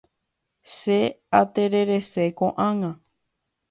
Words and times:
Che 0.75 0.99
atererese 1.41 2.23
ko'ág̃a. 2.37 2.91